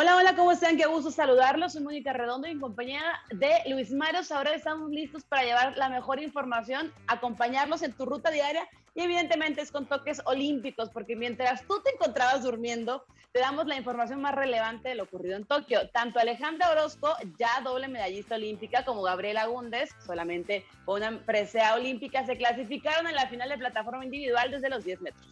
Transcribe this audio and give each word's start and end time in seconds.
Hola, 0.00 0.14
hola, 0.14 0.36
¿cómo 0.36 0.52
están? 0.52 0.76
Qué 0.76 0.86
gusto 0.86 1.10
saludarlos. 1.10 1.72
Soy 1.72 1.82
Mónica 1.82 2.12
Redondo 2.12 2.46
y 2.46 2.52
en 2.52 2.60
compañía 2.60 3.02
de 3.30 3.50
Luis 3.68 3.90
Mario 3.90 4.20
Ahora 4.30 4.54
estamos 4.54 4.90
listos 4.92 5.24
para 5.24 5.42
llevar 5.42 5.76
la 5.76 5.88
mejor 5.88 6.22
información, 6.22 6.92
acompañarlos 7.08 7.82
en 7.82 7.92
tu 7.92 8.06
ruta 8.06 8.30
diaria 8.30 8.68
y 8.94 9.00
evidentemente 9.00 9.60
es 9.60 9.72
con 9.72 9.86
toques 9.86 10.22
olímpicos, 10.24 10.90
porque 10.90 11.16
mientras 11.16 11.66
tú 11.66 11.82
te 11.82 11.90
encontrabas 11.90 12.44
durmiendo, 12.44 13.04
te 13.32 13.40
damos 13.40 13.66
la 13.66 13.76
información 13.76 14.22
más 14.22 14.36
relevante 14.36 14.90
de 14.90 14.94
lo 14.94 15.02
ocurrido 15.02 15.36
en 15.36 15.46
Tokio. 15.46 15.90
Tanto 15.90 16.20
Alejandra 16.20 16.70
Orozco, 16.70 17.16
ya 17.36 17.60
doble 17.64 17.88
medallista 17.88 18.36
olímpica, 18.36 18.84
como 18.84 19.02
Gabriela 19.02 19.46
Gundes, 19.46 19.90
solamente 20.06 20.64
con 20.84 21.02
una 21.02 21.18
presea 21.24 21.74
olímpica, 21.74 22.24
se 22.24 22.36
clasificaron 22.36 23.08
en 23.08 23.16
la 23.16 23.26
final 23.26 23.48
de 23.48 23.58
plataforma 23.58 24.04
individual 24.04 24.52
desde 24.52 24.70
los 24.70 24.84
10 24.84 25.00
metros. 25.00 25.26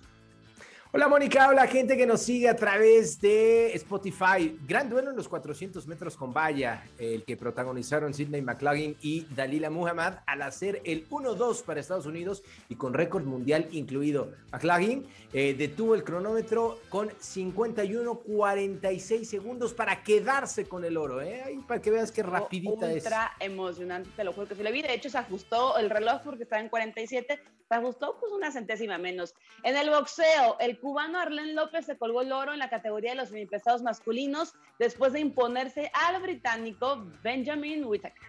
Hola 0.92 1.08
Mónica, 1.08 1.48
hola 1.48 1.66
gente 1.66 1.96
que 1.96 2.06
nos 2.06 2.22
sigue 2.22 2.48
a 2.48 2.54
través 2.54 3.20
de 3.20 3.74
Spotify. 3.74 4.56
Gran 4.68 4.88
duelo 4.88 5.10
en 5.10 5.16
los 5.16 5.28
400 5.28 5.84
metros 5.88 6.16
con 6.16 6.32
valla, 6.32 6.84
el 6.96 7.24
que 7.24 7.36
protagonizaron 7.36 8.14
Sidney 8.14 8.40
McLaughlin 8.40 8.96
y 9.02 9.26
Dalila 9.34 9.68
Muhammad 9.68 10.18
al 10.26 10.42
hacer 10.42 10.80
el 10.84 11.08
1-2 11.08 11.64
para 11.64 11.80
Estados 11.80 12.06
Unidos 12.06 12.44
y 12.68 12.76
con 12.76 12.94
récord 12.94 13.24
mundial 13.24 13.66
incluido. 13.72 14.30
McLaughlin 14.52 15.04
eh, 15.32 15.56
detuvo 15.58 15.96
el 15.96 16.04
cronómetro 16.04 16.78
con 16.88 17.10
51-46 17.10 19.24
segundos 19.24 19.74
para 19.74 20.04
quedarse 20.04 20.66
con 20.66 20.84
el 20.84 20.96
oro. 20.96 21.20
¿eh? 21.20 21.58
para 21.66 21.82
que 21.82 21.90
veas 21.90 22.12
qué 22.12 22.22
rapidita 22.22 22.92
es. 22.92 23.02
Ultra 23.04 23.32
emocionante, 23.40 24.08
te 24.14 24.22
lo 24.22 24.32
juro 24.32 24.46
que 24.46 24.54
se 24.54 24.62
le 24.62 24.70
vi. 24.70 24.82
De 24.82 24.94
hecho, 24.94 25.10
se 25.10 25.18
ajustó 25.18 25.78
el 25.78 25.90
reloj 25.90 26.22
porque 26.22 26.44
estaba 26.44 26.62
en 26.62 26.68
47, 26.68 27.40
se 27.68 27.74
ajustó 27.74 28.16
pues 28.20 28.32
una 28.32 28.52
centésima 28.52 28.98
menos. 28.98 29.34
En 29.62 29.76
el 29.76 29.90
boxeo, 29.90 30.56
el 30.60 30.75
cubano 30.78 31.18
Arlen 31.18 31.54
López 31.54 31.86
se 31.86 31.96
colgó 31.96 32.22
el 32.22 32.32
oro 32.32 32.52
en 32.52 32.58
la 32.58 32.70
categoría 32.70 33.10
de 33.10 33.16
los 33.16 33.28
semipesados 33.28 33.82
masculinos 33.82 34.54
después 34.78 35.12
de 35.12 35.20
imponerse 35.20 35.90
al 35.92 36.20
británico 36.22 37.10
Benjamin 37.22 37.84
Whittaker. 37.84 38.22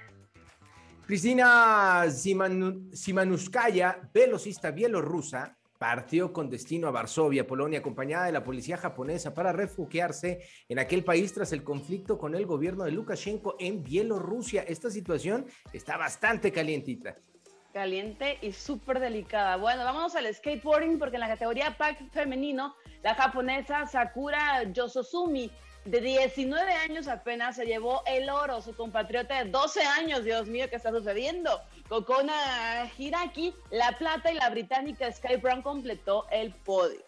Cristina 1.06 2.06
Simanuskaya, 2.10 4.02
velocista 4.14 4.72
bielorrusa, 4.72 5.58
partió 5.78 6.34
con 6.34 6.50
destino 6.50 6.88
a 6.88 6.92
Varsovia, 6.92 7.48
Polonia, 7.48 7.80
acompañada 7.80 8.26
de 8.26 8.32
la 8.32 8.44
policía 8.44 8.78
japonesa 8.78 9.34
para 9.34 9.54
refugiarse 9.54 10.42
en 10.68 10.80
aquel 10.80 11.04
país 11.04 11.34
tras 11.34 11.54
el 11.54 11.64
conflicto 11.64 12.18
con 12.18 12.36
el 12.36 12.46
gobierno 12.46 12.84
de 12.84 12.92
Lukashenko 12.92 13.56
en 13.60 13.84
Bielorrusia. 13.84 14.64
Esta 14.64 14.90
situación 14.90 15.46
está 15.72 15.98
bastante 15.98 16.52
calientita 16.52 17.16
caliente 17.78 18.40
y 18.42 18.54
súper 18.54 19.00
delicada. 19.00 19.56
Bueno, 19.58 19.84
vamos 19.84 20.16
al 20.16 20.34
skateboarding 20.34 20.98
porque 20.98 21.18
en 21.18 21.20
la 21.20 21.28
categoría 21.28 21.78
pack 21.78 22.10
femenino, 22.12 22.76
la 23.04 23.14
japonesa 23.14 23.86
Sakura 23.86 24.64
Yososumi, 24.74 25.52
de 25.86 26.02
19 26.02 26.72
años 26.74 27.08
apenas, 27.08 27.56
se 27.56 27.68
llevó 27.68 28.02
el 28.08 28.32
oro. 28.32 28.62
Su 28.64 28.76
compatriota 28.76 29.44
de 29.44 29.52
12 29.52 29.84
años, 29.84 30.24
Dios 30.24 30.48
mío, 30.48 30.66
¿qué 30.72 30.78
está 30.78 30.90
sucediendo? 30.90 31.62
Kokona 31.88 32.90
Hiraki, 32.98 33.54
la 33.70 33.96
plata 34.00 34.32
y 34.32 34.36
la 34.36 34.50
británica 34.50 35.12
Sky 35.12 35.36
Brown 35.36 35.62
completó 35.62 36.26
el 36.32 36.56
podio. 36.56 37.06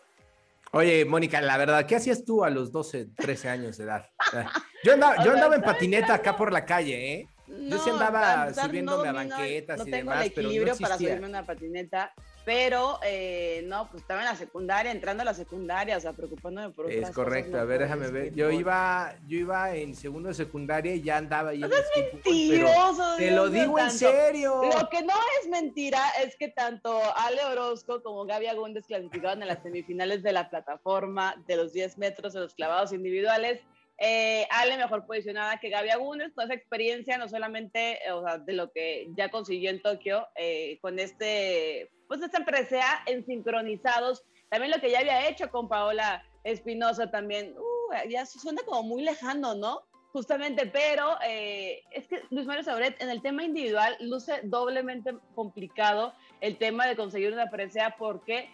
Oye, 0.71 1.03
Mónica, 1.03 1.41
la 1.41 1.57
verdad, 1.57 1.87
¿qué 1.87 1.95
hacías 1.95 2.23
tú 2.23 2.43
a 2.43 2.51
los 2.51 2.71
12, 2.71 3.07
13 3.17 3.49
años 3.49 3.77
de 3.77 3.85
edad? 3.85 4.07
Yo 4.83 4.93
andaba, 4.93 5.21
yo 5.25 5.33
andaba 5.33 5.55
en 5.55 5.61
patineta 5.61 6.13
acá 6.13 6.37
por 6.37 6.53
la 6.53 6.63
calle, 6.63 7.13
¿eh? 7.13 7.27
Yo 7.69 7.83
sí 7.83 7.89
andaba 7.89 8.53
subiéndome 8.53 9.07
a 9.07 9.11
banquetas 9.13 9.87
y 9.87 9.91
demás, 9.91 10.21
el 10.21 10.31
equilibrio 10.31 10.77
para 10.77 10.97
subirme 10.97 11.27
una 11.27 11.45
patineta, 11.45 12.13
pero 12.45 12.99
eh, 13.03 13.63
no, 13.67 13.89
pues 13.89 14.01
estaba 14.01 14.21
en 14.21 14.25
la 14.25 14.35
secundaria, 14.35 14.91
entrando 14.91 15.21
a 15.21 15.25
la 15.25 15.33
secundaria, 15.33 15.97
o 15.97 15.99
sea, 15.99 16.13
preocupándome 16.13 16.71
por 16.71 16.85
otras 16.85 17.09
Es 17.09 17.15
correcto, 17.15 17.59
a 17.59 17.63
ver, 17.63 17.81
déjame 17.81 18.09
ver. 18.09 18.33
Yo 18.33 18.49
iba, 18.49 19.15
yo 19.27 19.37
iba 19.37 19.75
en 19.75 19.95
segundo 19.95 20.29
de 20.29 20.35
secundaria 20.35 20.95
y 20.95 21.01
ya 21.01 21.17
andaba 21.17 21.51
ahí. 21.51 21.59
No 21.59 21.67
es 21.67 21.85
mentiroso. 21.95 23.17
Te 23.17 23.31
lo 23.31 23.49
digo 23.49 23.77
en 23.77 23.91
serio. 23.91 24.61
Lo 24.63 24.89
que 24.89 25.03
no 25.03 25.13
es 25.41 25.49
mentira 25.49 26.01
es 26.23 26.35
que 26.37 26.47
tanto 26.47 26.99
Ale 27.17 27.43
Orozco 27.45 28.01
como 28.01 28.25
Gaby 28.25 28.47
Agúndez 28.47 28.85
clasificaron 28.87 29.41
en 29.41 29.47
las 29.47 29.61
semifinales 29.61 30.23
de 30.23 30.33
la 30.33 30.49
plataforma 30.49 31.35
de 31.47 31.55
los 31.55 31.73
10 31.73 31.97
metros 31.97 32.33
de 32.33 32.39
los 32.39 32.53
clavados 32.55 32.93
individuales 32.93 33.61
eh, 33.99 34.47
Ale 34.49 34.77
mejor 34.77 35.05
posicionada 35.05 35.59
que 35.59 35.69
Gaby 35.69 35.89
Agunes, 35.89 36.33
toda 36.33 36.45
esa 36.45 36.53
experiencia, 36.53 37.17
no 37.17 37.27
solamente 37.27 37.99
o 38.13 38.23
sea, 38.23 38.37
de 38.37 38.53
lo 38.53 38.71
que 38.71 39.09
ya 39.15 39.29
consiguió 39.29 39.69
en 39.69 39.81
Tokio, 39.81 40.27
eh, 40.35 40.79
con 40.81 40.99
este, 40.99 41.91
pues 42.07 42.21
esta 42.21 42.45
presea 42.45 43.03
en 43.07 43.25
sincronizados, 43.25 44.23
también 44.49 44.71
lo 44.71 44.79
que 44.79 44.89
ya 44.89 44.99
había 44.99 45.27
hecho 45.27 45.49
con 45.51 45.67
Paola 45.67 46.23
Espinosa 46.43 47.11
también, 47.11 47.53
uh, 47.57 48.09
ya 48.09 48.25
suena 48.25 48.61
como 48.63 48.83
muy 48.83 49.03
lejano, 49.03 49.53
¿no? 49.55 49.81
Justamente, 50.13 50.65
pero 50.65 51.17
eh, 51.23 51.83
es 51.91 52.07
que 52.07 52.23
Luis 52.31 52.47
Mario 52.47 52.63
Sabret 52.63 52.99
en 53.01 53.09
el 53.09 53.21
tema 53.21 53.43
individual 53.43 53.95
luce 53.99 54.39
doblemente 54.43 55.13
complicado 55.35 56.13
el 56.41 56.57
tema 56.57 56.87
de 56.87 56.95
conseguir 56.95 57.31
una 57.31 57.51
presea 57.51 57.95
porque 57.97 58.49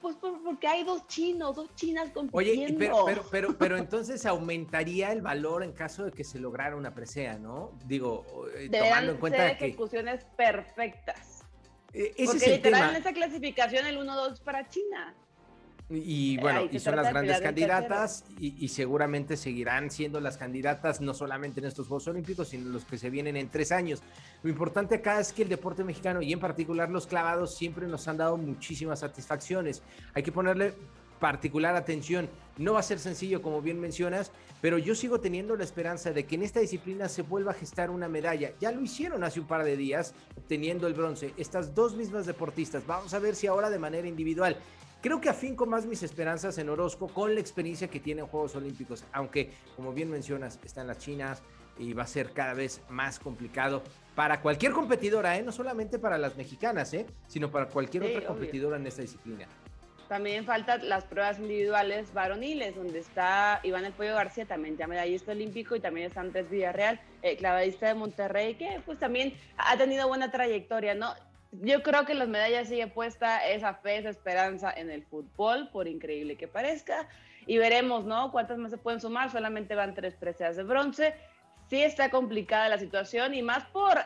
pues 0.00 0.16
porque 0.16 0.66
hay 0.66 0.84
dos 0.84 1.06
chinos, 1.06 1.56
dos 1.56 1.74
chinas 1.74 2.10
compitiendo. 2.10 2.64
Oye, 2.64 2.76
pero, 2.78 3.04
pero, 3.04 3.24
pero, 3.30 3.58
pero 3.58 3.76
entonces 3.78 4.26
aumentaría 4.26 5.12
el 5.12 5.22
valor 5.22 5.62
en 5.62 5.72
caso 5.72 6.04
de 6.04 6.12
que 6.12 6.24
se 6.24 6.38
lograra 6.38 6.76
una 6.76 6.94
presea, 6.94 7.38
¿no? 7.38 7.72
Digo, 7.86 8.24
eh, 8.54 8.68
tomando 8.70 9.12
en 9.12 9.18
cuenta 9.18 9.38
ser 9.38 9.50
ejecuciones 9.52 10.24
perfectas. 10.36 11.44
E, 11.92 12.12
ese 12.16 12.24
porque 12.24 12.36
es 12.36 12.42
el 12.42 12.52
literal 12.52 12.90
en 12.90 12.96
esa 12.96 13.12
clasificación 13.12 13.86
el 13.86 13.98
1-2 13.98 14.40
para 14.40 14.68
China. 14.68 15.14
Y 15.90 16.38
bueno, 16.38 16.62
y 16.70 16.78
son 16.80 16.96
las 16.96 17.10
grandes 17.10 17.40
candidatas 17.40 18.24
y, 18.40 18.68
seguramente 18.68 19.36
seguirán 19.36 19.90
siendo 19.90 20.18
las 20.18 20.38
candidatas 20.38 21.00
no 21.02 21.12
solamente 21.12 21.60
en 21.60 21.66
estos 21.66 21.88
Juegos 21.88 22.08
Olímpicos, 22.08 22.48
sino 22.48 22.70
los 22.70 22.84
que 22.86 22.96
se 22.96 23.10
vienen 23.10 23.36
en 23.36 23.50
tres 23.50 23.70
años. 23.70 24.02
Lo 24.42 24.50
importante 24.50 24.96
acá 24.96 25.20
es 25.20 25.32
que 25.32 25.42
el 25.42 25.48
deporte 25.48 25.84
mexicano 25.84 26.22
y 26.22 26.32
en 26.32 26.40
particular 26.40 26.90
los 26.90 27.06
clavados 27.06 27.54
siempre 27.54 27.86
nos 27.86 28.08
han 28.08 28.16
dado 28.16 28.38
muchísimas 28.38 29.00
satisfacciones. 29.00 29.82
Hay 30.14 30.22
que 30.22 30.32
ponerle 30.32 30.74
particular 31.20 31.76
atención. 31.76 32.28
No 32.56 32.74
va 32.74 32.80
a 32.80 32.82
ser 32.82 32.98
sencillo, 32.98 33.42
como 33.42 33.60
bien 33.60 33.80
mencionas, 33.80 34.30
pero 34.60 34.78
yo 34.78 34.94
sigo 34.94 35.20
teniendo 35.20 35.56
la 35.56 35.64
esperanza 35.64 36.12
de 36.12 36.24
que 36.24 36.36
en 36.36 36.42
esta 36.42 36.60
disciplina 36.60 37.08
se 37.08 37.22
vuelva 37.22 37.52
a 37.52 37.54
gestar 37.54 37.90
una 37.90 38.08
medalla. 38.08 38.52
Ya 38.60 38.72
lo 38.72 38.80
hicieron 38.80 39.22
hace 39.22 39.40
un 39.40 39.46
par 39.46 39.64
de 39.64 39.76
días, 39.76 40.14
obteniendo 40.36 40.86
el 40.86 40.94
bronce. 40.94 41.34
Estas 41.36 41.74
dos 41.74 41.94
mismas 41.94 42.26
deportistas. 42.26 42.86
Vamos 42.86 43.12
a 43.12 43.18
ver 43.18 43.34
si 43.34 43.46
ahora 43.46 43.70
de 43.70 43.78
manera 43.78 44.08
individual. 44.08 44.56
Creo 45.04 45.20
que 45.20 45.28
afinco 45.28 45.66
más 45.66 45.84
mis 45.84 46.02
esperanzas 46.02 46.56
en 46.56 46.70
Orozco 46.70 47.08
con 47.08 47.34
la 47.34 47.40
experiencia 47.42 47.88
que 47.88 48.00
tiene 48.00 48.22
en 48.22 48.26
Juegos 48.26 48.56
Olímpicos, 48.56 49.04
aunque 49.12 49.50
como 49.76 49.92
bien 49.92 50.10
mencionas, 50.10 50.58
están 50.64 50.86
las 50.86 50.96
chinas 50.96 51.42
y 51.78 51.92
va 51.92 52.04
a 52.04 52.06
ser 52.06 52.32
cada 52.32 52.54
vez 52.54 52.80
más 52.88 53.18
complicado 53.18 53.82
para 54.14 54.40
cualquier 54.40 54.72
competidora, 54.72 55.36
¿eh? 55.36 55.42
no 55.42 55.52
solamente 55.52 55.98
para 55.98 56.16
las 56.16 56.38
mexicanas, 56.38 56.94
¿eh? 56.94 57.04
sino 57.26 57.50
para 57.50 57.66
cualquier 57.66 58.04
otra 58.04 58.26
competidora 58.26 58.78
en 58.78 58.86
esta 58.86 59.02
disciplina. 59.02 59.46
También 60.08 60.46
faltan 60.46 60.88
las 60.88 61.04
pruebas 61.04 61.38
individuales 61.38 62.14
varoniles, 62.14 62.74
donde 62.74 63.00
está 63.00 63.60
Iván 63.62 63.84
El 63.84 63.92
Pollo 63.92 64.14
García, 64.14 64.46
también 64.46 64.78
ya 64.78 64.86
medallista 64.86 65.32
olímpico, 65.32 65.76
y 65.76 65.80
también 65.80 66.06
está 66.06 66.22
Andrés 66.22 66.48
Villarreal, 66.48 66.98
eh, 67.20 67.36
clavadista 67.36 67.88
de 67.88 67.94
Monterrey, 67.94 68.54
que 68.54 68.80
pues 68.86 68.98
también 68.98 69.34
ha 69.58 69.76
tenido 69.76 70.08
buena 70.08 70.30
trayectoria, 70.30 70.94
¿no? 70.94 71.12
Yo 71.62 71.82
creo 71.82 72.04
que 72.04 72.14
las 72.14 72.28
medallas 72.28 72.68
sigue 72.68 72.86
puesta 72.86 73.46
esa 73.46 73.74
fe, 73.74 73.98
esa 73.98 74.10
esperanza 74.10 74.72
en 74.72 74.90
el 74.90 75.04
fútbol, 75.04 75.68
por 75.70 75.88
increíble 75.88 76.36
que 76.36 76.48
parezca. 76.48 77.08
Y 77.46 77.58
veremos, 77.58 78.04
¿no? 78.04 78.32
Cuántas 78.32 78.58
más 78.58 78.70
se 78.70 78.78
pueden 78.78 79.00
sumar. 79.00 79.30
Solamente 79.30 79.74
van 79.74 79.94
tres 79.94 80.14
preseas 80.14 80.56
de 80.56 80.62
bronce. 80.62 81.14
Sí 81.68 81.82
está 81.82 82.10
complicada 82.10 82.68
la 82.68 82.78
situación 82.78 83.34
y 83.34 83.42
más 83.42 83.64
por 83.66 83.98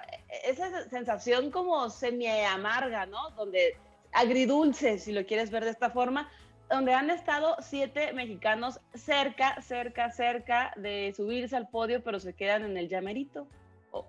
esa 0.44 0.88
sensación 0.88 1.50
como 1.50 1.90
semi 1.90 2.26
amarga, 2.28 3.06
¿no? 3.06 3.30
Donde 3.30 3.76
agridulce, 4.12 4.98
si 4.98 5.12
lo 5.12 5.26
quieres 5.26 5.50
ver 5.50 5.64
de 5.64 5.70
esta 5.70 5.90
forma, 5.90 6.30
donde 6.70 6.94
han 6.94 7.10
estado 7.10 7.56
siete 7.60 8.12
mexicanos 8.12 8.80
cerca, 8.94 9.60
cerca, 9.62 10.10
cerca 10.10 10.72
de 10.76 11.12
subirse 11.16 11.56
al 11.56 11.68
podio, 11.68 12.02
pero 12.02 12.20
se 12.20 12.34
quedan 12.34 12.64
en 12.64 12.76
el 12.76 12.88
llamerito. 12.88 13.46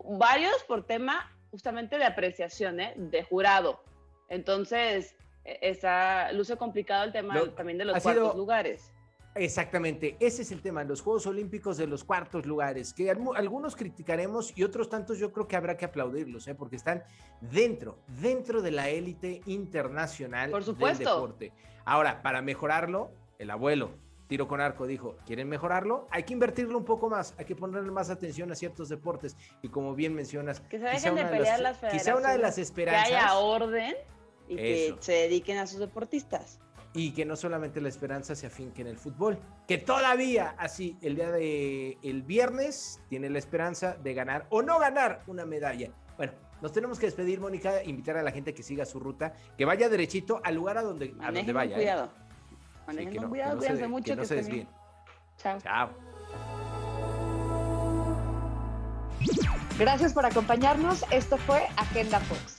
Varios 0.04 0.64
por 0.66 0.86
tema 0.86 1.32
justamente 1.52 1.98
de 1.98 2.06
apreciación, 2.06 2.80
¿eh? 2.80 2.94
de 2.96 3.24
jurado. 3.24 3.82
Entonces, 4.28 5.16
e, 5.44 5.60
está, 5.62 6.32
luce 6.32 6.58
complicado 6.58 7.04
el 7.04 7.12
tema 7.12 7.36
también 7.56 7.78
de 7.78 7.86
los 7.86 8.02
cuartos 8.02 8.36
lugares. 8.36 8.92
Exactamente, 9.36 10.18
ese 10.20 10.42
es 10.42 10.52
el 10.52 10.62
tema, 10.62 10.84
los 10.84 11.02
Juegos 11.02 11.28
Olímpicos 11.28 11.78
de 11.78 11.86
los 11.86 12.04
cuartos 12.04 12.48
lugares, 12.48 12.94
que 12.94 13.12
algunos 13.12 13.76
criticaremos 13.76 14.58
y 14.58 14.64
otros 14.64 14.90
tantos 14.90 15.20
yo 15.20 15.32
creo 15.32 15.48
que 15.48 15.56
habrá 15.56 15.78
que 15.78 15.86
aplaudirlos, 15.86 16.48
¿eh? 16.48 16.56
porque 16.56 16.76
están 16.76 17.04
dentro, 17.40 18.00
dentro 18.20 18.62
de 18.62 18.72
la 18.72 18.90
élite 18.90 19.42
internacional 19.46 20.50
Por 20.50 20.64
supuesto. 20.64 20.98
del 20.98 21.14
deporte. 21.14 21.54
Ahora, 21.86 22.24
para 22.24 22.42
mejorarlo, 22.42 23.12
el 23.38 23.52
abuelo, 23.52 23.92
tiro 24.30 24.48
con 24.48 24.62
arco 24.62 24.88
dijo, 24.88 25.18
¿quieren 25.26 25.50
mejorarlo? 25.50 26.08
Hay 26.12 26.24
que 26.24 26.34
invertirlo 26.34 26.78
un 26.78 26.86
poco 26.86 27.10
más, 27.10 27.34
hay 27.38 27.46
que 27.46 27.56
ponerle 27.56 27.92
más 27.92 28.12
atención 28.12 28.52
a 28.52 28.56
ciertos 28.56 28.88
deportes 28.88 29.36
y 29.62 29.70
como 29.70 29.96
bien 29.96 30.14
mencionas, 30.14 30.62
que 30.62 30.78
se 30.78 30.86
dejen 30.86 31.16
de 31.16 31.26
pelear 31.26 31.60
las 31.60 31.80
quizá 31.80 32.16
una 32.16 32.32
de 32.32 32.38
las 32.38 32.58
esperanzas. 32.60 33.10
Que 33.10 33.16
haya 33.16 33.38
orden 33.40 33.96
y 34.48 34.56
que 34.56 34.96
se 35.00 35.14
dediquen 35.14 35.58
a 35.58 35.68
sus 35.68 35.80
deportistas. 35.80 36.60
Y 36.94 37.12
que 37.12 37.26
no 37.26 37.36
solamente 37.36 37.82
la 37.82 37.90
esperanza 37.90 38.36
se 38.36 38.48
afinque 38.48 38.82
en 38.82 38.88
el 38.88 38.98
fútbol, 38.98 39.38
que 39.68 39.78
todavía 39.78 40.56
así 40.58 40.98
el 41.02 41.16
día 41.16 41.32
de 41.32 41.98
el 42.02 42.24
viernes 42.24 43.02
tiene 43.10 43.30
la 43.30 43.40
esperanza 43.40 43.96
de 43.96 44.14
ganar 44.14 44.46
o 44.50 44.62
no 44.62 44.80
ganar 44.80 45.24
una 45.28 45.46
medalla. 45.46 45.92
Bueno, 46.18 46.34
nos 46.62 46.72
tenemos 46.72 47.00
que 47.00 47.08
despedir, 47.08 47.40
Mónica, 47.40 47.84
invitar 47.84 48.18
a 48.18 48.24
la 48.24 48.32
gente 48.32 48.54
que 48.54 48.62
siga 48.62 48.86
su 48.86 49.00
ruta, 49.00 49.34
que 49.58 49.66
vaya 49.66 49.90
derechito 49.90 50.40
al 50.44 50.56
lugar 50.56 50.78
a 50.78 50.84
donde, 50.84 51.16
a 51.20 51.32
donde 51.32 51.54
vaya. 51.54 51.80
¿eh? 51.80 52.10
Cuidado. 52.90 53.12
Manejen 53.12 53.30
cuidado, 53.30 53.58
cuídense 53.58 53.88
mucho. 53.88 54.06
Que 54.06 54.16
no 54.16 54.26
se 54.26 54.36
desvíen. 54.36 54.68
Chao. 55.38 55.60
Chao. 55.62 55.90
Gracias 59.78 60.14
por 60.14 60.26
acompañarnos. 60.26 61.06
Esto 61.12 61.38
fue 61.38 61.68
Agenda 61.78 62.20
Fox. 62.20 62.59